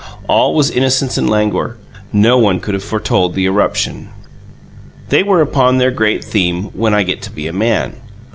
All 0.27 0.55
was 0.55 0.71
innocence 0.71 1.15
and 1.19 1.29
languor; 1.29 1.77
no 2.11 2.35
one 2.39 2.59
could 2.59 2.73
have 2.73 2.83
foretold 2.83 3.35
the 3.35 3.45
eruption. 3.45 4.09
They 5.09 5.21
were 5.21 5.41
upon 5.41 5.77
their 5.77 5.91
great 5.91 6.23
theme: 6.23 6.71
"When 6.73 6.95
I 6.95 7.03
get 7.03 7.21
to 7.21 7.31
be 7.31 7.45
a 7.45 7.53
man!" 7.53 7.93